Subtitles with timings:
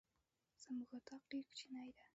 [0.61, 2.05] زمونږ اطاق ډير کوچنی ده.